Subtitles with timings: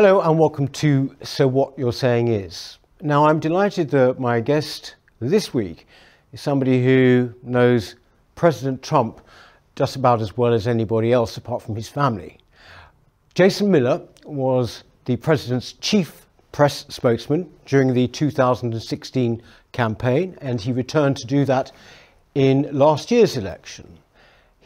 [0.00, 2.78] Hello and welcome to So What You're Saying Is.
[3.00, 5.88] Now, I'm delighted that my guest this week
[6.32, 7.96] is somebody who knows
[8.36, 9.20] President Trump
[9.74, 12.38] just about as well as anybody else apart from his family.
[13.34, 21.16] Jason Miller was the president's chief press spokesman during the 2016 campaign, and he returned
[21.16, 21.72] to do that
[22.36, 23.97] in last year's election.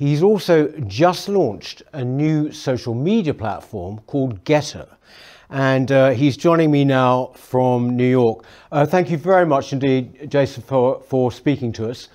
[0.02, 4.88] He's also just launched a new social media platform called Gettr.
[5.52, 8.44] and uh, he's joining me now from New York.
[8.72, 12.08] Uh, thank you very much indeed, Jason, for, for speaking to us.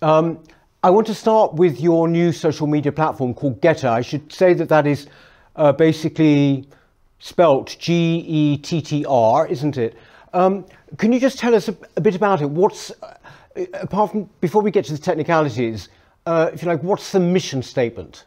[0.00, 0.42] Um,
[0.82, 3.88] I want to start with your new social media platform called Gettr.
[3.88, 5.06] I should say that that is
[5.54, 6.66] uh, basically
[7.18, 9.96] spelt G E T T R, isn't it?
[10.32, 10.64] Um,
[10.96, 12.50] can you just tell us a, a bit about it?
[12.50, 13.14] What's, uh,
[13.74, 15.88] apart from, before we get to the technicalities,
[16.26, 18.24] uh, if you like, what's the mission statement?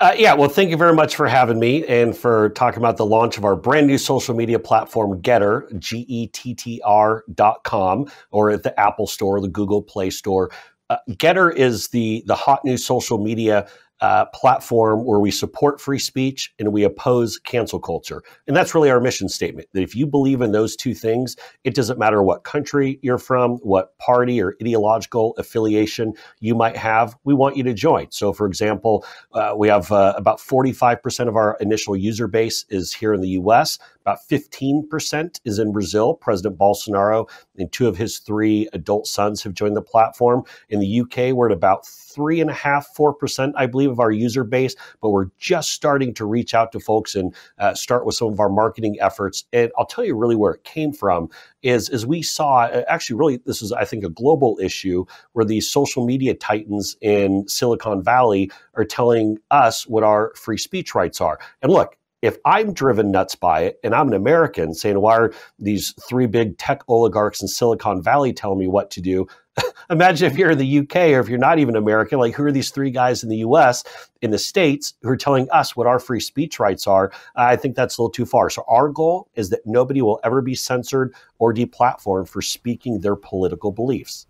[0.00, 3.04] Uh, yeah, well, thank you very much for having me and for talking about the
[3.04, 7.64] launch of our brand new social media platform, Gettr, G E T T R dot
[7.64, 10.50] com, or at the Apple Store, the Google Play Store.
[10.88, 13.68] Uh, Gettr is the the hot new social media
[14.00, 18.22] uh, platform where we support free speech and we oppose cancel culture.
[18.46, 21.74] And that's really our mission statement that if you believe in those two things, it
[21.74, 27.34] doesn't matter what country you're from, what party or ideological affiliation you might have, we
[27.34, 28.10] want you to join.
[28.10, 32.92] So, for example, uh, we have uh, about 45% of our initial user base is
[32.92, 36.14] here in the US, about 15% is in Brazil.
[36.14, 37.28] President Bolsonaro
[37.58, 40.44] and two of his three adult sons have joined the platform.
[40.70, 44.00] In the UK, we're at about three and a half, four percent, I believe, of
[44.00, 48.06] our user base, but we're just starting to reach out to folks and uh, start
[48.06, 49.44] with some of our marketing efforts.
[49.52, 51.28] And I'll tell you really where it came from
[51.62, 55.44] is as we saw uh, actually really this is I think a global issue where
[55.44, 61.20] these social media titans in Silicon Valley are telling us what our free speech rights
[61.20, 61.38] are.
[61.62, 65.32] And look, if I'm driven nuts by it and I'm an American saying, why are
[65.58, 69.26] these three big tech oligarchs in Silicon Valley telling me what to do?
[69.90, 72.52] Imagine if you're in the UK or if you're not even American, like who are
[72.52, 73.84] these three guys in the US,
[74.20, 77.12] in the States, who are telling us what our free speech rights are?
[77.36, 78.50] I think that's a little too far.
[78.50, 83.16] So our goal is that nobody will ever be censored or deplatformed for speaking their
[83.16, 84.26] political beliefs.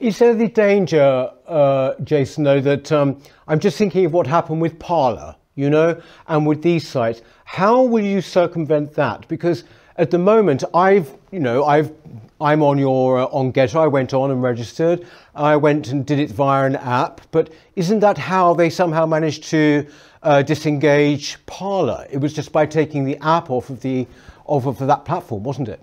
[0.00, 4.60] Is there the danger, uh, Jason, though, that um, I'm just thinking of what happened
[4.60, 5.34] with Parler?
[5.58, 9.26] You know, and with these sites, how will you circumvent that?
[9.26, 9.64] Because
[9.96, 11.92] at the moment, I've, you know, I've,
[12.40, 13.74] I'm on your uh, on Gettr.
[13.74, 15.04] I went on and registered.
[15.34, 17.20] I went and did it via an app.
[17.32, 19.84] But isn't that how they somehow managed to
[20.22, 22.06] uh, disengage Parler?
[22.08, 24.06] It was just by taking the app off of the
[24.44, 25.80] off of that platform, wasn't it?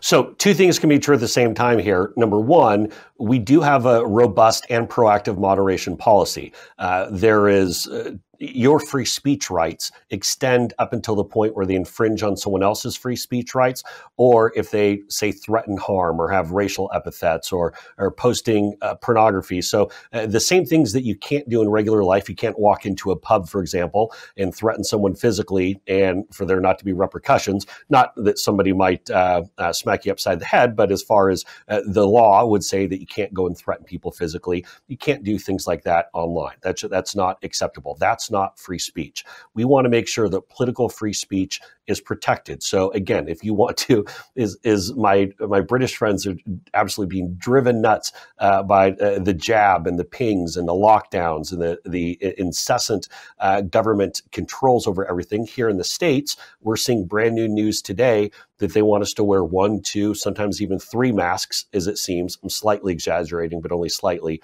[0.00, 2.12] So, two things can be true at the same time here.
[2.16, 6.52] Number one, we do have a robust and proactive moderation policy.
[6.78, 11.76] Uh, there is uh, your free speech rights extend up until the point where they
[11.76, 13.84] infringe on someone else's free speech rights,
[14.16, 19.62] or if they say threaten harm or have racial epithets or are posting uh, pornography.
[19.62, 22.84] So uh, the same things that you can't do in regular life, you can't walk
[22.84, 26.92] into a pub, for example, and threaten someone physically, and for there not to be
[26.92, 27.64] repercussions.
[27.90, 31.44] Not that somebody might uh, uh smack you upside the head, but as far as
[31.68, 35.22] uh, the law would say that you can't go and threaten people physically, you can't
[35.22, 36.56] do things like that online.
[36.62, 37.96] That's that's not acceptable.
[38.00, 39.24] That's not free speech.
[39.54, 42.62] We want to make sure that political free speech is protected.
[42.62, 44.04] So again, if you want to,
[44.34, 46.36] is is my my British friends are
[46.74, 51.52] absolutely being driven nuts uh, by uh, the jab and the pings and the lockdowns
[51.52, 55.46] and the the incessant uh, government controls over everything.
[55.46, 59.24] Here in the states, we're seeing brand new news today that they want us to
[59.24, 62.38] wear one, two, sometimes even three masks, as it seems.
[62.42, 64.40] I'm slightly exaggerating, but only slightly.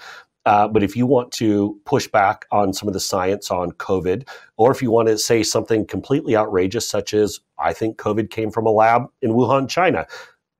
[0.48, 4.26] Uh, but if you want to push back on some of the science on COVID,
[4.56, 8.50] or if you want to say something completely outrageous, such as, I think COVID came
[8.50, 10.06] from a lab in Wuhan, China,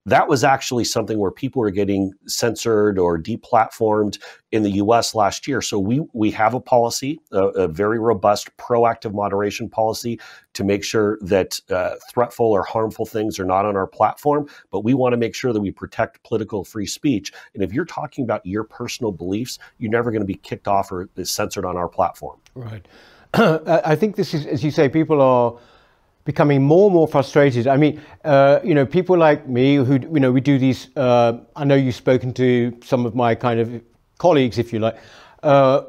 [0.09, 4.19] that was actually something where people were getting censored or deplatformed
[4.53, 5.61] in the US last year.
[5.61, 10.19] So we we have a policy, a, a very robust proactive moderation policy
[10.55, 14.81] to make sure that uh, threatful or harmful things are not on our platform, but
[14.81, 17.33] we want to make sure that we protect political free speech.
[17.55, 20.91] And if you're talking about your personal beliefs, you're never going to be kicked off
[20.91, 22.39] or censored on our platform.
[22.55, 22.87] Right.
[23.35, 25.59] I think this is, as you say, people are
[26.29, 27.67] becoming more and more frustrated.
[27.67, 31.39] I mean, uh, you know, people like me who, you know, we do these, uh,
[31.57, 33.81] I know you've spoken to some of my kind of
[34.19, 34.99] colleagues, if you like,
[35.43, 35.85] uh,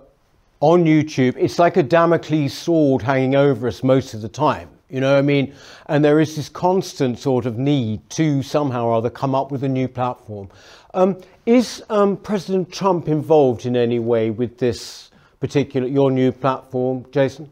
[0.61, 1.35] on YouTube.
[1.37, 4.69] It's like a Damocles sword hanging over us most of the time.
[4.89, 5.53] You know I mean?
[5.87, 9.65] And there is this constant sort of need to somehow or other come up with
[9.65, 10.49] a new platform.
[10.93, 17.05] Um, is um, President Trump involved in any way with this particular, your new platform,
[17.11, 17.49] Jason?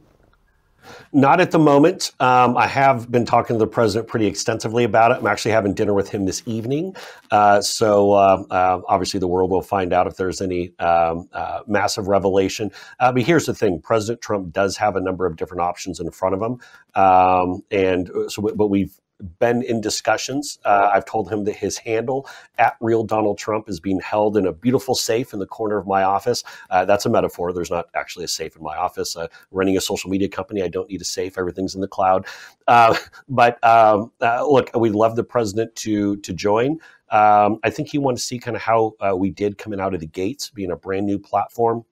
[1.14, 2.12] Not at the moment.
[2.20, 5.18] Um, I have been talking to the president pretty extensively about it.
[5.20, 6.96] I'm actually having dinner with him this evening.
[7.32, 11.62] Uh, so uh, uh, obviously, the world will find out if there's any um, uh,
[11.68, 12.72] massive revelation.
[13.00, 16.12] Uh, but here's the thing: President Trump does have a number of different options in
[16.12, 16.60] front of him,
[17.02, 19.00] um, and so but we've
[19.40, 20.60] been in discussions.
[20.66, 22.28] Uh, I've told him that his handle
[22.58, 25.88] at real Donald Trump is being held in a beautiful safe in the corner of
[25.88, 26.44] my office.
[26.70, 27.54] Uh, that's a metaphor.
[27.54, 29.16] There's not actually a safe in my office.
[29.16, 31.38] Uh, running a social media company, I don't need a safe.
[31.38, 32.26] Everything's in the cloud.
[32.68, 32.96] Uh,
[33.30, 36.80] but um, uh, look, we'd love the president to to join.
[37.10, 39.94] Um, I think he wanted to see kind of how uh, we did coming out
[39.94, 41.86] of the gates, being a brand new platform.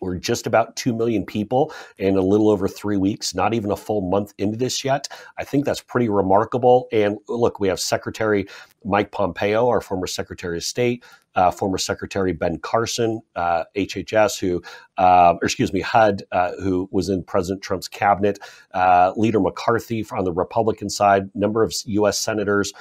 [0.00, 3.76] We're just about 2 million people in a little over three weeks, not even a
[3.76, 5.08] full month into this yet.
[5.38, 6.88] I think that's pretty remarkable.
[6.92, 8.46] And look, we have Secretary
[8.84, 11.04] Mike Pompeo, our former Secretary of State,
[11.38, 14.60] uh, former Secretary Ben Carson, uh, HHS, who,
[14.96, 18.40] uh, or excuse me, HUD, uh, who was in President Trump's cabinet,
[18.74, 22.18] uh, Leader McCarthy on the Republican side, number of U.S.
[22.18, 22.72] senators,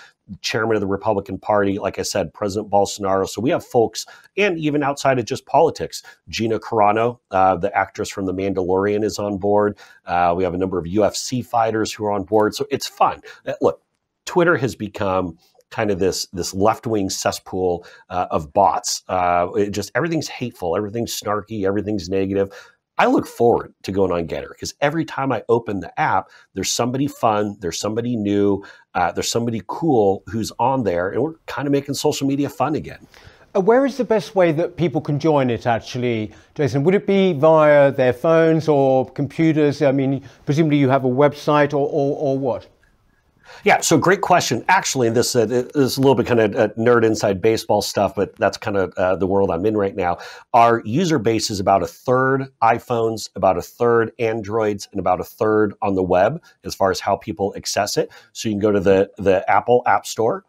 [0.41, 3.29] chairman of the Republican Party, like I said, President Bolsonaro.
[3.29, 4.07] So we have folks,
[4.37, 9.19] and even outside of just politics, Gina Carano, uh, the actress from The Mandalorian, is
[9.19, 9.77] on board.
[10.07, 12.55] Uh, we have a number of UFC fighters who are on board.
[12.55, 13.21] So it's fun.
[13.61, 13.83] Look,
[14.25, 15.37] Twitter has become
[15.71, 19.03] kind of this this left wing cesspool uh, of bots.
[19.07, 22.51] Uh, just everything's hateful, everything's snarky, everything's negative.
[22.99, 26.71] I look forward to going on Gettr because every time I open the app, there's
[26.71, 28.63] somebody fun, there's somebody new,
[28.95, 32.73] uh, there's somebody cool who's on there, and we're kind of making social media fun
[32.73, 33.05] again.
[33.55, 36.83] Uh, where is the best way that people can join it actually, Jason?
[36.83, 39.83] Would it be via their phones or computers?
[39.83, 42.67] I mean, presumably you have a website or, or, or what?
[43.63, 44.63] Yeah, so great question.
[44.67, 48.35] Actually, this, uh, is a little bit kind of uh, nerd inside baseball stuff, but
[48.37, 50.17] that's kind of uh, the world I'm in right now.
[50.53, 55.23] Our user base is about a third iPhones, about a third Androids, and about a
[55.23, 58.11] third on the web as far as how people access it.
[58.33, 60.45] So you can go to the, the Apple App Store,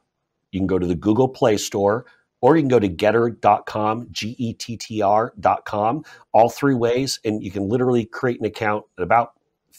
[0.53, 2.07] you can go to the Google Play Store,
[2.41, 7.43] or you can go to gettr.com, G E T T R.com, all three ways, and
[7.43, 9.33] you can literally create an account in about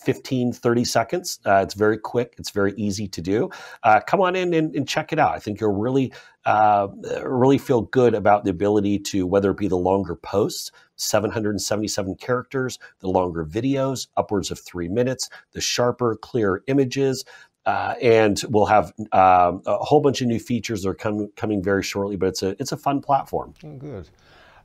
[0.04, 1.40] 15, 30 seconds.
[1.46, 2.36] Uh, it's very quick.
[2.38, 3.50] It's very easy to do.
[3.84, 5.36] Uh, come on in and, and, check it out.
[5.36, 6.14] I think you'll really,
[6.46, 6.88] uh,
[7.24, 12.80] really feel good about the ability to, whether it be the longer posts, 777 characters,
[13.00, 17.26] the longer videos, upwards of three minutes, the sharper, clearer images.
[17.66, 21.62] Uh, and we'll have um, a whole bunch of new features that are com- coming
[21.62, 22.16] very shortly.
[22.16, 23.54] But it's a it's a fun platform.
[23.64, 24.10] Oh, good.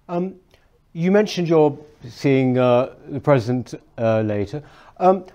[0.08, 0.36] Um,
[0.94, 1.76] you mentioned you're
[2.08, 4.62] seeing uh, the president uh, later.
[4.98, 5.26] Um,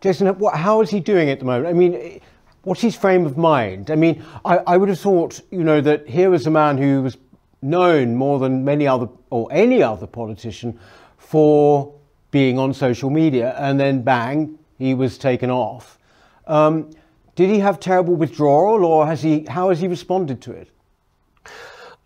[0.00, 1.66] Jason, what, how is he doing at the moment?
[1.66, 2.20] I mean,
[2.62, 3.90] what's his frame of mind?
[3.90, 7.02] I mean, I, I would have thought, you know, that here was a man who
[7.02, 7.16] was
[7.62, 10.78] known more than many other or any other politician
[11.16, 11.92] for
[12.30, 15.98] being on social media, and then bang, he was taken off.
[16.46, 16.90] Um,
[17.34, 19.44] did he have terrible withdrawal, or has he?
[19.48, 20.70] How has he responded to it?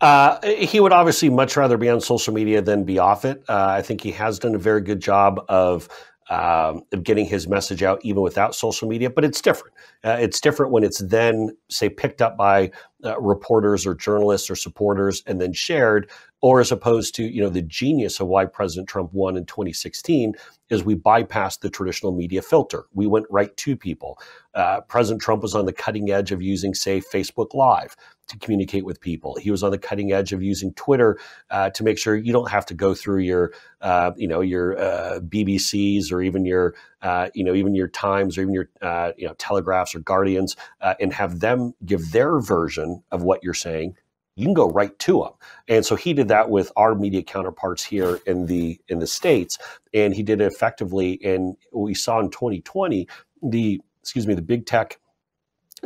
[0.03, 3.41] Uh, he would obviously much rather be on social media than be off it.
[3.47, 5.87] Uh, I think he has done a very good job of
[6.29, 9.09] um, of getting his message out even without social media.
[9.09, 9.75] But it's different.
[10.03, 12.71] Uh, it's different when it's then, say, picked up by
[13.05, 16.09] uh, reporters or journalists or supporters and then shared,
[16.41, 20.33] or as opposed to, you know, the genius of why President Trump won in 2016
[20.69, 22.85] is we bypassed the traditional media filter.
[22.93, 24.17] We went right to people.
[24.53, 27.95] Uh, President Trump was on the cutting edge of using, say, Facebook Live
[28.27, 29.35] to communicate with people.
[29.35, 32.49] He was on the cutting edge of using Twitter uh, to make sure you don't
[32.49, 37.29] have to go through your, uh, you know, your uh, BBCs or even your, uh,
[37.33, 40.95] you know, even your Times or even your, uh, you know, Telegraphs or Guardians, uh,
[40.99, 43.95] and have them give their version of what you're saying.
[44.35, 45.33] You can go right to them,
[45.67, 49.59] and so he did that with our media counterparts here in the in the states,
[49.93, 51.19] and he did it effectively.
[51.23, 53.07] And we saw in 2020
[53.43, 54.97] the excuse me the big tech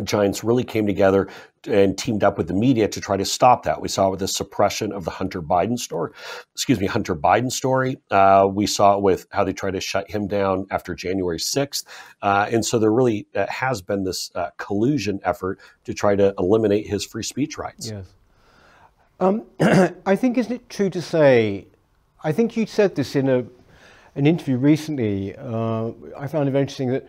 [0.04, 1.28] giants really came together
[1.68, 3.82] and teamed up with the media to try to stop that.
[3.82, 6.12] We saw it with the suppression of the Hunter Biden story,
[6.54, 7.98] excuse me, Hunter Biden story.
[8.10, 11.86] Uh, we saw it with how they tried to shut him down after January 6th.
[12.22, 16.34] Uh, and so there really uh, has been this uh, collusion effort to try to
[16.40, 17.92] eliminate his free speech rights.
[17.92, 18.14] Yes.
[19.20, 19.44] Um,
[20.06, 21.68] I think, isn't it true to say,
[22.24, 23.46] I think you said this in a,
[24.16, 25.36] an interview recently.
[25.36, 27.08] Uh, I found it interesting that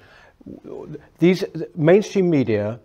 [1.18, 2.80] these mainstream media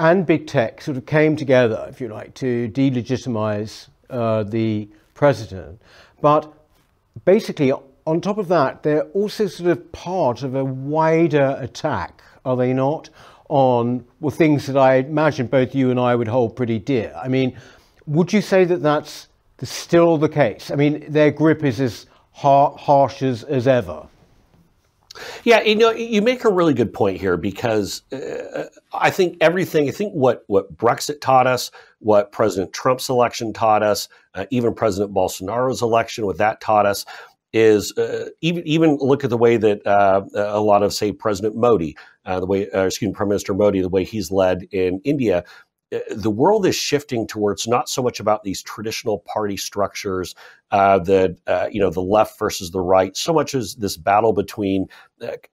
[0.00, 5.80] and big tech sort of came together, if you like, to delegitimize uh, the president.
[6.22, 6.50] But
[7.26, 7.70] basically,
[8.06, 12.72] on top of that, they're also sort of part of a wider attack, are they
[12.72, 13.10] not,
[13.50, 17.12] on well, things that I imagine both you and I would hold pretty dear.
[17.14, 17.58] I mean,
[18.06, 19.28] would you say that that's
[19.62, 20.70] still the case?
[20.70, 24.06] I mean, their grip is as har- harsh as, as ever.
[25.44, 29.88] Yeah, you know, you make a really good point here because uh, I think everything,
[29.88, 34.72] I think what, what Brexit taught us, what President Trump's election taught us, uh, even
[34.72, 37.04] President Bolsonaro's election, what that taught us
[37.52, 41.56] is uh, even even look at the way that uh, a lot of say President
[41.56, 45.00] Modi, uh, the way uh, excuse me, Prime Minister Modi, the way he's led in
[45.04, 45.44] India.
[45.92, 50.34] Uh, the world is shifting towards not so much about these traditional party structures,
[50.70, 51.36] uh, the
[51.72, 54.86] you know the left versus the right, so much as this battle between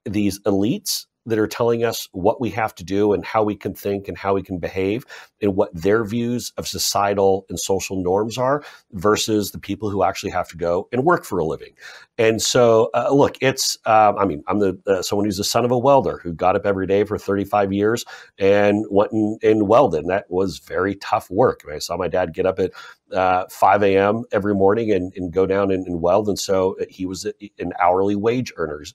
[0.05, 3.73] these elites that are telling us what we have to do and how we can
[3.73, 5.05] think and how we can behave
[5.41, 10.31] and what their views of societal and social norms are versus the people who actually
[10.31, 11.73] have to go and work for a living.
[12.17, 15.65] And so, uh, look, it's, um, I mean, I'm the uh, someone who's the son
[15.65, 18.05] of a welder who got up every day for 35 years
[18.39, 20.01] and went and, and welded.
[20.01, 21.61] And that was very tough work.
[21.63, 22.71] I, mean, I saw my dad get up at
[23.11, 24.23] uh, 5 a.m.
[24.31, 26.29] every morning and, and go down and, and weld.
[26.29, 28.93] And so he was an hourly wage earners.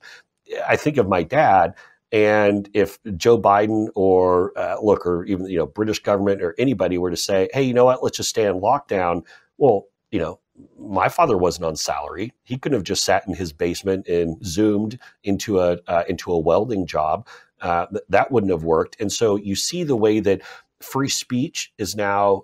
[0.67, 1.73] I think of my dad
[2.13, 6.97] and if Joe Biden or uh, look, or even you know British government or anybody
[6.97, 8.03] were to say, "Hey, you know what?
[8.03, 9.23] Let's just stay in lockdown,"
[9.57, 10.39] well, you know,
[10.79, 12.31] my father wasn't on salary.
[12.43, 16.39] He couldn't have just sat in his basement and zoomed into a uh, into a
[16.39, 17.27] welding job.
[17.61, 18.97] Uh, that wouldn't have worked.
[18.99, 20.41] And so you see the way that
[20.81, 22.43] free speech is now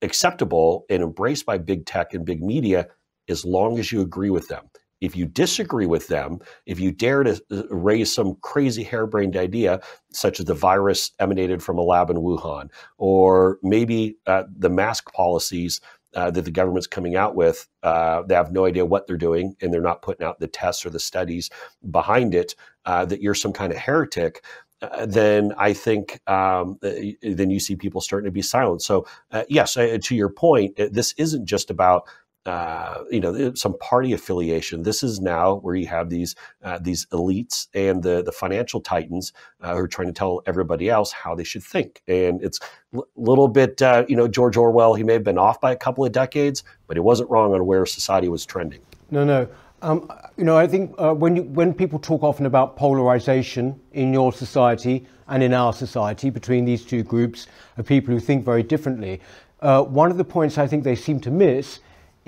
[0.00, 2.86] acceptable and embraced by big tech and big media
[3.28, 4.69] as long as you agree with them.
[5.00, 9.80] If you disagree with them, if you dare to uh, raise some crazy harebrained idea,
[10.12, 15.12] such as the virus emanated from a lab in Wuhan, or maybe uh, the mask
[15.12, 15.80] policies
[16.14, 19.54] uh, that the government's coming out with, uh, they have no idea what they're doing,
[19.60, 21.50] and they're not putting out the tests or the studies
[21.90, 22.54] behind it,
[22.84, 24.44] uh, that you're some kind of heretic.
[24.82, 28.82] Uh, then I think um, then you see people starting to be silent.
[28.82, 29.06] So
[29.48, 32.08] yes, to your point, this isn't just about
[32.46, 34.82] uh, you know some party affiliation.
[34.82, 39.32] This is now where you have these uh, these elites and the the financial titans
[39.60, 42.02] uh, who are trying to tell everybody else how they should think.
[42.08, 42.58] And it's
[42.94, 44.94] a l- little bit uh, you know George Orwell.
[44.94, 47.66] He may have been off by a couple of decades, but he wasn't wrong on
[47.66, 48.80] where society was trending.
[49.10, 49.48] No, no.
[49.82, 54.12] Um, you know, I think uh, when you, when people talk often about polarization in
[54.12, 57.46] your society and in our society between these two groups
[57.78, 59.20] of people who think very differently,
[59.62, 61.80] uh, one of the points I think they seem to miss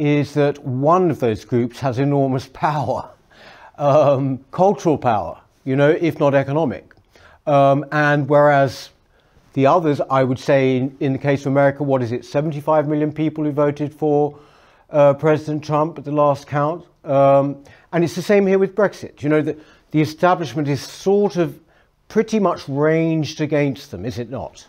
[0.03, 3.09] is that one of those groups has enormous power,
[3.79, 6.93] um, cultural power, you know, if not economic.
[7.47, 8.91] Um, and whereas
[9.53, 12.89] the others, I would say, in, in, the case of America, what is it, 75
[12.89, 14.37] million people who voted for
[14.91, 16.85] uh, President Trump at the last count?
[17.05, 19.23] Um, and it's the same here with Brexit.
[19.23, 19.57] You know, the,
[19.93, 21.61] the establishment is sort of
[22.09, 24.67] pretty much ranged against them, is it not?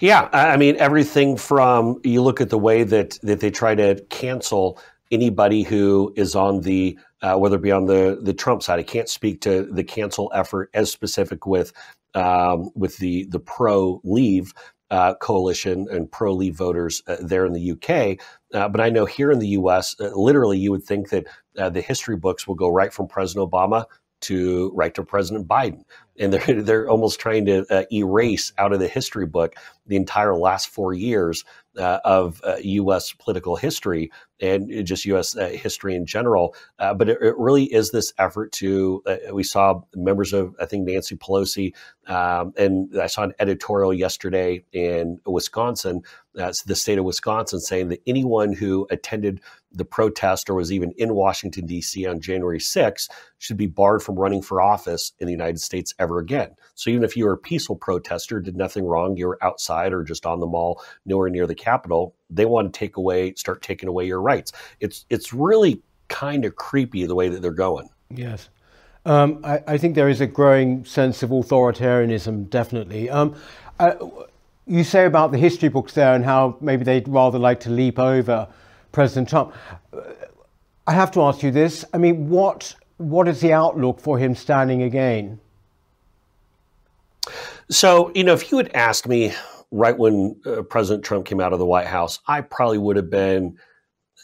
[0.00, 4.02] Yeah, I mean everything from you look at the way that that they try to
[4.10, 4.78] cancel
[5.10, 8.78] anybody who is on the uh, whether it be on the the Trump side.
[8.78, 11.72] I can't speak to the cancel effort as specific with
[12.14, 14.52] um, with the the pro leave.
[14.90, 18.20] Uh, coalition and pro leave voters uh, there in the UK.
[18.52, 21.26] Uh, but I know here in the US, uh, literally, you would think that
[21.56, 23.86] uh, the history books will go right from President Obama
[24.20, 25.84] to right to President Biden
[26.18, 29.54] and they're they're almost trying to uh, erase out of the history book
[29.86, 31.44] the entire last four years
[31.76, 33.12] uh, of uh, U.S.
[33.12, 35.36] political history and just U.S.
[35.36, 36.54] Uh, history in general.
[36.78, 39.02] Uh, but it, it, really is this effort to.
[39.06, 41.74] Uh, we saw members of I think Nancy Pelosi,
[42.06, 46.02] um, and I saw an editorial yesterday in Wisconsin,
[46.34, 49.40] the state of Wisconsin, saying that anyone who attended
[49.74, 52.06] the protest or was even in Washington D.C.
[52.06, 56.18] on January 6th should be barred from running for office in the United States ever
[56.18, 56.54] again.
[56.74, 60.02] So even if you were a peaceful protester, did nothing wrong, you were outside or
[60.02, 63.88] just on the mall, nowhere near the Capitol, they want to take away, start taking
[63.88, 64.52] away your rights.
[64.80, 67.88] It's it's really kind of creepy the way that they're going.
[68.10, 68.50] Yes.
[69.04, 73.10] Um, I, I, think there is a growing sense of authoritarianism, definitely.
[73.10, 73.34] Um,
[73.80, 73.94] uh,
[74.66, 77.98] you say about the history books there and how maybe they'd rather like to leap
[77.98, 78.46] over
[78.92, 79.54] President Trump.
[79.92, 80.02] Uh,
[80.86, 81.84] I have to ask you this.
[81.92, 85.40] I mean, what what is the outlook for him standing again?
[87.70, 89.32] So, you know, if you had asked me
[89.70, 93.10] right when uh, President Trump came out of the White House, I probably would have
[93.10, 93.56] been,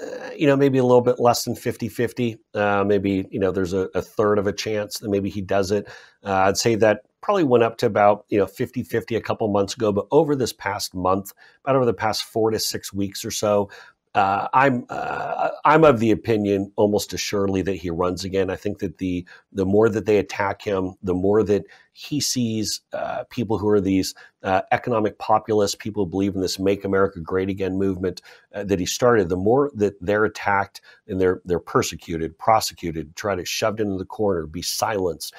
[0.00, 2.38] uh, you know, maybe a little bit less than 50 50.
[2.55, 5.71] Uh, maybe, you know, there's a, a, third of a chance that maybe he does
[5.71, 5.88] it.
[6.25, 9.49] Uh, I'd say that probably went up to about, you know, 50 50 a couple
[9.49, 9.93] months ago.
[9.93, 11.33] But over this past month,
[11.64, 13.71] about over the past four to six weeks or so,
[14.15, 18.50] uh, I'm uh, I'm of the opinion almost assuredly that he runs again.
[18.50, 22.81] I think that the the more that they attack him, the more that he sees
[22.93, 27.21] uh, people who are these uh, economic populists, people who believe in this "Make America
[27.21, 28.23] Great Again" movement
[28.55, 29.29] uh, that he started.
[29.29, 34.05] The more that they're attacked and they're they're persecuted, prosecuted, try to shoved into the
[34.05, 35.35] corner, be silenced.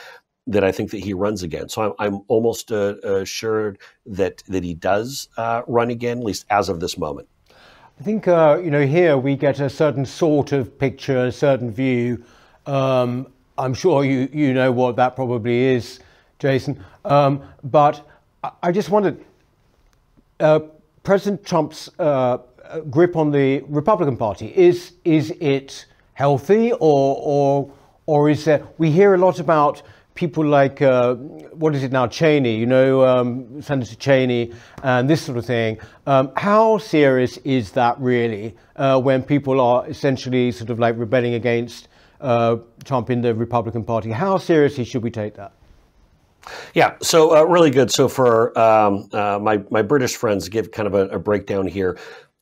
[0.47, 1.69] That I think that he runs again.
[1.69, 6.79] So I'm, I'm almost assured that that he does run again, at least as of
[6.79, 7.27] this moment.
[7.99, 11.69] I think, uh, you know, here we get a certain sort of picture, a certain
[11.69, 12.23] view.
[12.65, 13.27] Um,
[13.57, 15.99] I'm sure you, you know what that probably is,
[16.39, 16.81] Jason.
[17.03, 18.07] Um, but
[18.63, 19.19] I just wondered,
[20.39, 20.61] uh,
[21.03, 22.37] President Trump's uh,
[22.89, 27.71] grip on the Republican Party, is, is it healthy or, or,
[28.05, 29.81] or is there, we hear a lot about
[30.19, 34.51] people like, uh, what is it now, Cheney, you know, um, Senator Cheney,
[34.83, 35.79] and this sort of thing.
[36.05, 41.35] Um, how serious is that really uh, when people are essentially sort of like rebelling
[41.35, 41.87] against
[42.19, 44.11] uh, Trump in the Republican Party?
[44.11, 45.53] How seriously should we take that?
[46.73, 47.89] Yeah, so uh, really good.
[47.89, 51.97] So for um, uh, my my British friends, give kind of a, a breakdown here.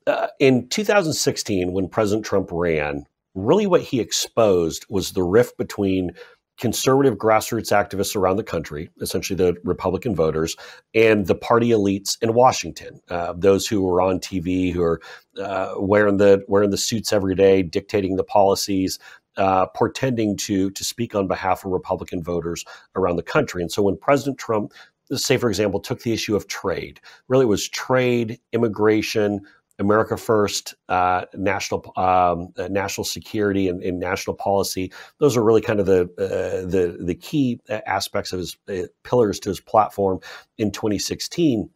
[0.08, 3.06] Uh, in 2016, when President Trump ran,
[3.36, 6.12] really what he exposed was the rift between
[6.58, 10.56] conservative grassroots activists around the country, essentially the Republican voters,
[10.94, 15.00] and the party elites in Washington, uh, those who are on TV, who are
[15.42, 19.00] uh, wearing the wearing the suits every day, dictating the policies,
[19.38, 23.62] uh, portending to to speak on behalf of Republican voters around the country.
[23.62, 24.74] And so when President Trump
[25.14, 27.00] say, for example, took the issue of trade.
[27.28, 29.42] Really, was trade, immigration,
[29.80, 34.92] America First, uh, national um, uh, national security, and, and, national policy.
[35.20, 39.40] Those are really kind of the uh, the the key aspects of his uh, pillars
[39.42, 40.20] to his platform
[40.58, 41.70] in 2016.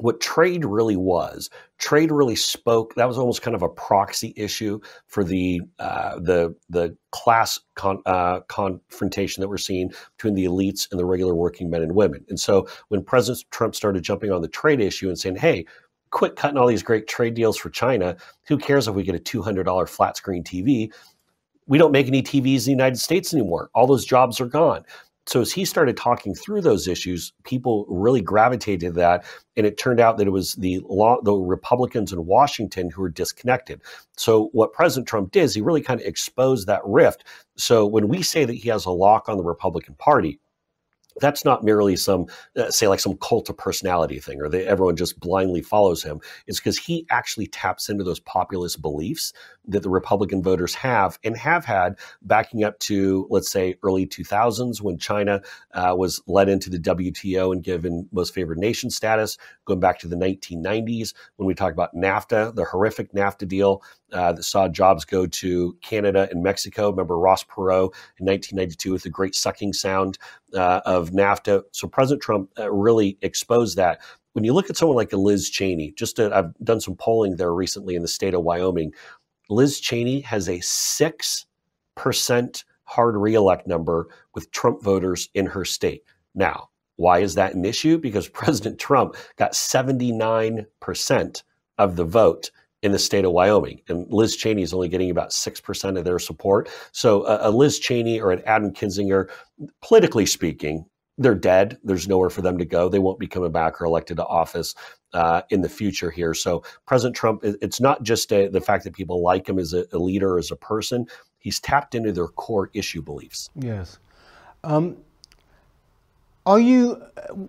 [0.00, 2.94] What trade really was, trade really spoke.
[2.94, 8.00] That was almost kind of a proxy issue for the uh, the the class con,
[8.06, 12.24] uh, confrontation that we're seeing between the elites and the regular working men and women.
[12.28, 15.66] And so, when President Trump started jumping on the trade issue and saying, "Hey,"
[16.10, 18.16] quit cutting all these great trade deals for China.
[18.46, 20.92] Who cares if we get a $200 flat screen TV?
[21.66, 23.70] We don't make any TVs in the United States anymore.
[23.74, 24.84] All those jobs are gone.
[25.28, 29.26] So as he started talking through those issues, people really gravitated to that,
[29.58, 33.10] and it turned out that it was the law, the Republicans in Washington who were
[33.10, 33.82] disconnected.
[34.16, 37.24] So what President Trump did is he really kind of exposed that rift.
[37.58, 40.40] So when we say that he has a lock on the Republican Party,
[41.20, 42.26] that's not merely some
[42.56, 46.20] uh, say like some cult of personality thing or they, everyone just blindly follows him.
[46.46, 49.32] It's because he actually taps into those populist beliefs
[49.68, 54.80] that the republican voters have and have had backing up to let's say early 2000s
[54.80, 55.40] when china
[55.74, 60.08] uh, was led into the wto and given most favored nation status going back to
[60.08, 65.04] the 1990s when we talk about nafta the horrific nafta deal uh, that saw jobs
[65.04, 66.90] go to Canada and Mexico.
[66.90, 70.18] Remember Ross Perot in 1992 with the great sucking sound
[70.54, 71.62] uh, of NAFTA.
[71.72, 74.00] So President Trump uh, really exposed that.
[74.32, 77.52] When you look at someone like Liz Cheney, just to, I've done some polling there
[77.52, 78.92] recently in the state of Wyoming.
[79.48, 81.46] Liz Cheney has a six
[81.94, 86.02] percent hard reelect number with Trump voters in her state.
[86.34, 87.98] Now, why is that an issue?
[87.98, 91.42] Because President Trump got 79%
[91.78, 92.50] of the vote
[92.82, 93.80] in the state of Wyoming.
[93.88, 96.68] And Liz Cheney is only getting about 6% of their support.
[96.92, 99.28] So uh, a Liz Cheney or an Adam Kinzinger,
[99.82, 100.86] politically speaking,
[101.18, 101.78] they're dead.
[101.82, 102.88] There's nowhere for them to go.
[102.88, 104.74] They won't be coming back or elected to office
[105.14, 106.34] uh, in the future here.
[106.34, 109.86] So President Trump, it's not just a, the fact that people like him as a,
[109.92, 111.06] a, leader, as a person.
[111.38, 113.48] He's tapped into their core issue beliefs.
[113.54, 113.98] Yes.
[114.64, 114.96] Um,
[116.44, 117.02] are you?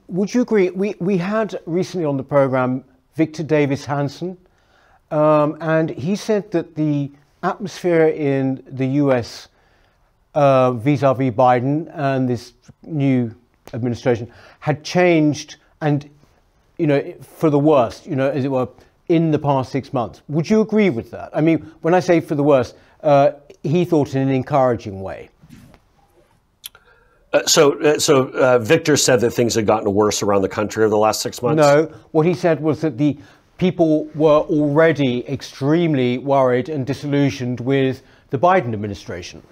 [0.08, 0.70] Would you agree?
[0.72, 2.84] We we had recently on the program
[3.16, 4.38] Victor Davis Hanson,
[5.10, 7.10] um, and he said that the
[7.42, 9.48] atmosphere in the US
[10.36, 13.34] vis a vis Biden and this new
[13.74, 16.10] administration had changed and,
[16.80, 18.68] you know, for the worst, you know, as it were,
[19.10, 20.22] in the past six months.
[20.30, 21.30] Would you agree with that?
[21.34, 23.32] I mean, when I say for the worst, uh,
[23.64, 25.30] he thought in an encouraging way.
[27.32, 30.84] Uh, so, uh, so uh, Victor said that things had gotten worse around the country
[30.84, 31.58] over the last six months.
[31.58, 33.18] No, what he said was that the
[33.58, 39.44] people were already extremely worried and disillusioned with the Biden administration.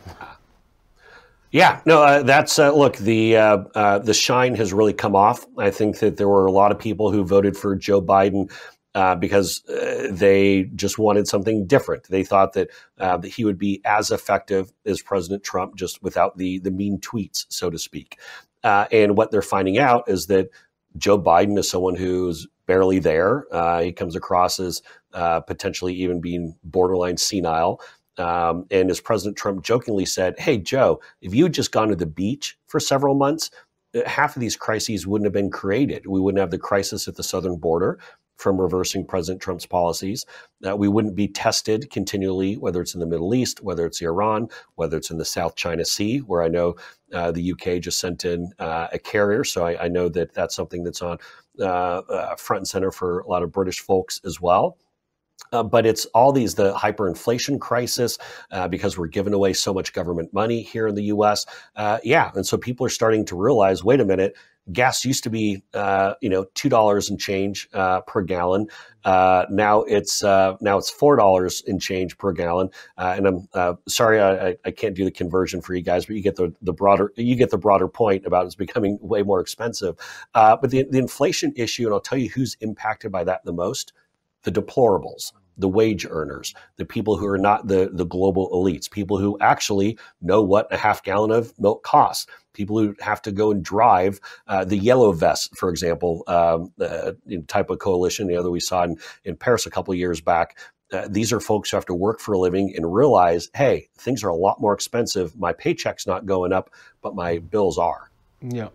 [1.52, 2.98] Yeah, no, uh, that's uh, look.
[2.98, 5.46] The uh, uh the shine has really come off.
[5.58, 8.52] I think that there were a lot of people who voted for Joe Biden
[8.96, 12.04] uh, because uh, they just wanted something different.
[12.10, 16.60] They thought that that he would be as effective as President Trump, just without the
[16.60, 18.20] the mean tweets, so to speak.
[18.64, 20.50] and what they're finding out is that
[20.98, 23.46] Joe Biden is someone who's barely there.
[23.52, 24.82] Uh, he comes across as
[25.14, 27.82] uh, potentially even being borderline senile.
[28.18, 31.96] Um, and as President Trump jokingly said, Hey, Joe, if you had just gone to
[31.96, 33.52] the beach for several months,
[33.96, 36.08] uh, half of these crises wouldn't have been created.
[36.08, 38.00] We wouldn't have the crisis at the southern border
[38.38, 40.26] from reversing President Trump's policies.
[40.68, 44.48] Uh, we wouldn't be tested continually, whether it's in the Middle East, whether it's Iran,
[44.76, 46.76] whether it's in the South China Sea, where I know
[47.14, 49.44] uh, the UK just sent in uh, a carrier.
[49.44, 51.18] So I, I, know that that's something that's on
[51.60, 54.78] uh, uh, front and center for a lot of British folks as well.
[55.52, 58.18] Uh, but it's all these the hyperinflation crisis
[58.52, 61.46] uh, because we're giving away so much government money here in the U.S.
[61.76, 64.36] Uh, yeah, and so people are starting to realize, wait a minute,
[64.74, 68.68] gas used to be uh, you know two dollars and change uh, per gallon.
[69.06, 72.70] Uh, now it's now it's four dollars and change per gallon.
[72.98, 76.36] and I'm sorry I, I, can't do the conversion for you guys, but you get
[76.36, 79.96] the the broader you get the broader point about it's becoming way more expensive.
[80.34, 83.94] but the the inflation issue, and I'll tell you who's impacted by that the most
[84.44, 89.18] the deplorables, the wage earners, the people who are not the, the global elites, people
[89.18, 93.52] who actually know what a half gallon of milk costs, people who have to go
[93.52, 97.12] and drive uh, the yellow vest, for example, um, uh,
[97.48, 100.58] type of coalition, the other we saw in, in Paris a couple years back.
[100.94, 104.24] Uh, these are folks who have to work for a living and realize, hey, things
[104.24, 105.38] are a lot more expensive.
[105.38, 106.70] My paycheck's not going up,
[107.02, 108.10] but my bills are.
[108.42, 108.70] Yeah.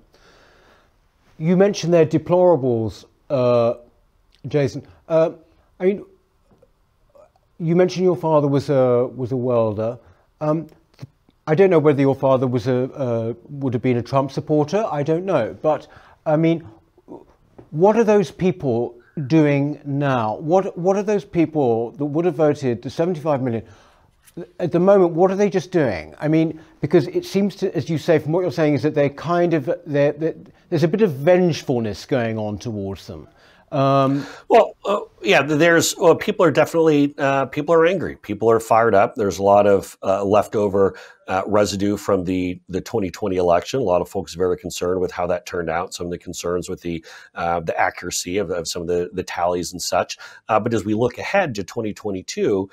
[1.38, 3.75] You mentioned their deplorables, uh,
[4.46, 4.87] Jason.
[5.83, 6.05] I mean,
[7.59, 9.99] you mentioned your father was a was a welder.
[10.40, 10.68] Um,
[11.49, 14.87] I don't know whether your father was a uh, would have been a Trump supporter.
[14.88, 15.88] I don't know, but
[16.25, 16.64] I mean,
[17.71, 18.95] what are those people
[19.27, 20.37] doing now?
[20.37, 23.64] What what are those people that would have voted the 75 million?
[24.61, 26.14] At the moment, what are they just doing?
[26.21, 28.95] I mean, because it seems to, as you say, from what you're saying, is that
[28.95, 30.37] they're kind of, they're, they're,
[30.71, 33.29] there's a bit of vengefulness going on towards them.
[33.72, 38.16] Um, well, uh, yeah, there's well, people are definitely uh, people are angry.
[38.16, 39.14] People are fired up.
[39.14, 40.94] There's a lot of uh, leftover
[41.26, 43.80] uh, residue from the the 2020 election.
[43.80, 45.94] A lot of folks are very concerned with how that turned out.
[45.94, 47.02] Some of the concerns with the
[47.35, 50.18] uh, the accuracy of, of, some of the the tallies and such.
[50.50, 52.68] Uh, but as we look ahead to 2022,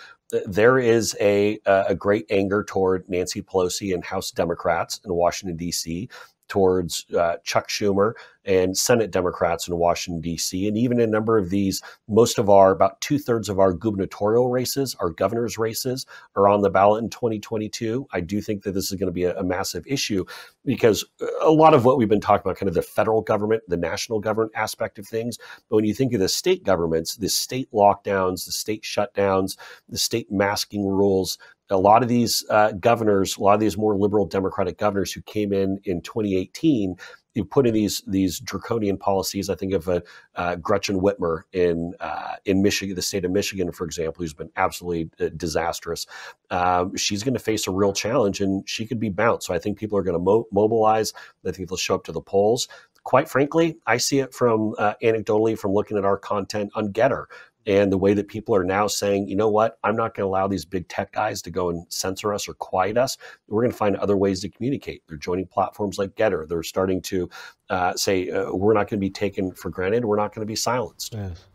[0.45, 6.09] there is a a great anger toward Nancy Pelosi and House Democrats in Washington D.C
[6.49, 10.67] towards uh, Chuck Schumer and Senate Democrats in Washington, D.C.
[10.67, 14.49] And even a number of these, most of our, about two thirds of our gubernatorial
[14.49, 18.07] races, our governor's races, are on the ballot in 2022.
[18.11, 20.25] I do think that this is going to be a, a massive issue
[20.65, 21.05] because
[21.41, 24.19] a lot of what we've been talking about, kind of the federal government, the national
[24.19, 25.37] government aspect of things.
[25.69, 29.57] But when you think of the state governments, the state lockdowns, the state shutdowns,
[29.87, 31.37] the state masking rules,
[31.69, 35.21] a lot of these uh, governors, a lot of these more liberal Democratic governors who
[35.21, 36.95] came in in 2018,
[37.35, 39.49] you put in these these draconian policies.
[39.49, 40.01] I think of uh,
[40.35, 44.49] uh, Gretchen Whitmer in uh, in Michigan, the state of Michigan, for example, who's been
[44.55, 46.07] absolutely uh, disastrous.
[46.49, 49.47] Um, she's going to face a real challenge, and she could be bounced.
[49.47, 51.13] So I think people are going to mo- mobilize.
[51.45, 52.67] I think they'll show up to the polls
[53.03, 57.25] quite frankly, I see it from uh, anecdotally from looking at our content on GETTR
[57.65, 60.29] and the way that people are now saying, you know what, I'm not going to
[60.29, 63.17] allow these big tech guys to go and censor us or quiet us.
[63.47, 65.03] We're going to find other ways to communicate.
[65.07, 66.47] They're joining platforms like Gettr.
[66.47, 67.29] They're starting to
[67.69, 70.05] uh, say, uh, we're not going to be taken for granted.
[70.05, 71.13] We're not going to be silenced.
[71.13, 71.45] Yes.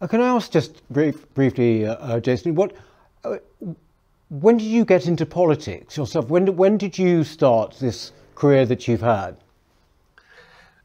[0.00, 2.74] Uh, can I ask just brief, briefly, uh, uh, Jason, what?
[3.22, 3.36] Uh,
[4.30, 6.28] when did you get into politics yourself?
[6.28, 9.36] When, when did you start this career that you've had?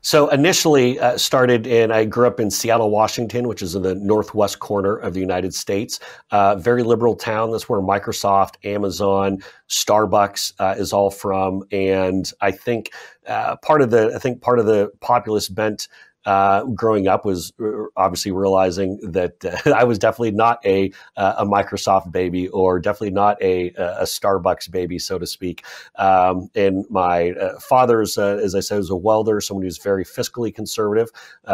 [0.07, 3.93] So initially uh, started in, I grew up in Seattle, Washington, which is in the
[3.93, 5.99] northwest corner of the United States.
[6.31, 7.51] Uh, very liberal town.
[7.51, 11.63] That's where Microsoft, Amazon, Starbucks uh, is all from.
[11.73, 12.91] And I think
[13.27, 15.89] uh, part of the, I think part of the populist bent
[16.27, 17.53] uh, growing up was
[17.95, 23.11] obviously realizing that uh, I was definitely not a uh, a Microsoft baby or definitely
[23.11, 25.63] not a a Starbucks baby, so to speak.
[25.95, 30.03] Um, and my uh, father's, uh, as I said, was a welder, someone who's very
[30.03, 31.09] fiscally conservative,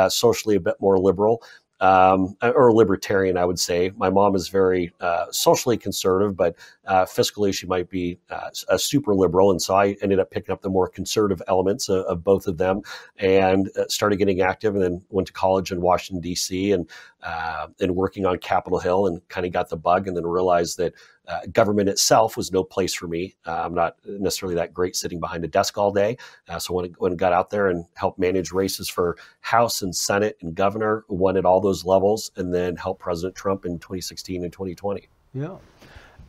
[0.09, 1.43] socially a bit more liberal
[1.79, 3.91] um, or libertarian, I would say.
[3.97, 6.55] My mom is very uh, socially conservative, but
[6.85, 10.53] uh, fiscally she might be uh, a super liberal, and so I ended up picking
[10.53, 12.81] up the more conservative elements of, of both of them,
[13.17, 16.71] and uh, started getting active, and then went to college in Washington D.C.
[16.71, 16.89] and
[17.23, 20.77] uh, and working on Capitol Hill, and kind of got the bug, and then realized
[20.77, 20.93] that
[21.27, 23.35] uh, government itself was no place for me.
[23.45, 26.17] Uh, I'm not necessarily that great sitting behind a desk all day.
[26.49, 29.95] Uh, so when, when I got out there and helped manage races for House and
[29.95, 34.43] Senate and governor, won at all those levels, and then helped President Trump in 2016
[34.43, 35.07] and 2020.
[35.33, 35.57] Yeah.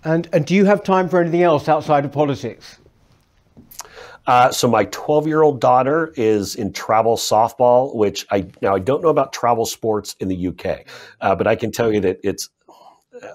[0.05, 2.79] And, and do you have time for anything else outside of politics?
[4.27, 8.79] Uh, so my 12 year old daughter is in travel softball, which I now I
[8.79, 10.87] don't know about travel sports in the UK,
[11.21, 12.49] uh, but I can tell you that it's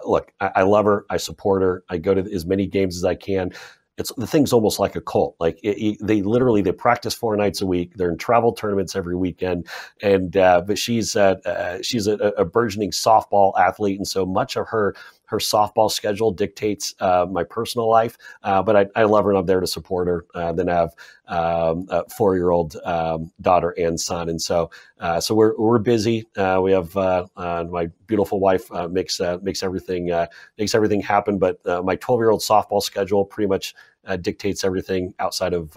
[0.06, 0.32] look.
[0.39, 1.06] I, I, love her.
[1.10, 1.84] I support her.
[1.89, 3.52] I go to as many games as I can
[3.99, 5.36] it's the thing's almost like a cult.
[5.39, 7.95] Like it, it, they literally they practice four nights a week.
[7.95, 9.67] They're in travel tournaments every weekend,
[10.02, 14.56] and uh, but she's uh, uh, she's a, a, burgeoning softball athlete, and so much
[14.56, 14.95] of her
[15.29, 18.17] her softball schedule dictates uh, my personal life.
[18.41, 20.25] Uh, but I, I, love her and I'm there to support her.
[20.33, 20.95] Uh, then I have
[21.27, 25.77] um, a four year old um, daughter and son, and so uh, so we're we're
[25.77, 26.25] busy.
[26.35, 30.11] Uh, we have uh, my beautiful wife makes makes everything
[30.57, 31.37] makes everything happen.
[31.37, 33.75] But my 12 year old softball schedule pretty much
[34.21, 35.73] dictates everything outside of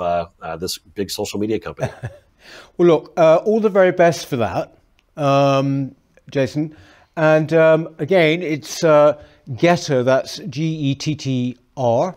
[0.60, 1.92] this big social media company.
[2.78, 4.78] well, look, all the very best for that,
[5.18, 5.94] um,
[6.30, 6.74] Jason.
[7.14, 8.82] And um, again, it's
[9.50, 12.16] Gettr, that's G E T T R.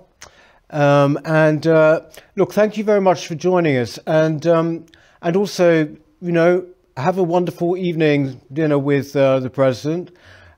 [0.69, 2.01] Um, and uh,
[2.35, 3.99] look, thank you very much for joining us.
[4.07, 4.85] And, um,
[5.21, 5.83] and also,
[6.21, 6.65] you know,
[6.97, 10.11] have a wonderful evening dinner with uh, the President,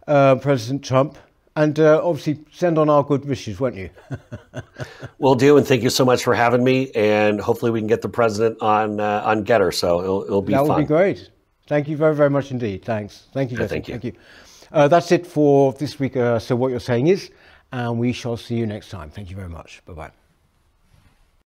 [0.08, 1.18] uh, President Trump.
[1.56, 3.90] And uh, obviously, send on our good wishes, won't you?
[5.18, 6.92] Will do, and thank you so much for having me.
[6.92, 9.74] And hopefully, we can get the president on uh, on Gettr.
[9.74, 10.66] So it'll, it'll be fun.
[10.66, 10.78] that fun.
[10.78, 11.32] would be great.
[11.66, 12.86] Thank you very, very much indeed.
[12.86, 13.26] Thanks.
[13.34, 13.96] Thank you, thank you.
[13.96, 14.14] Thank you.
[14.72, 16.16] Uh, that's it for this week.
[16.18, 17.32] Uh, so what you're saying is,
[17.72, 19.10] and we shall see you next time.
[19.10, 19.82] Thank you very much.
[19.86, 20.27] Bye bye.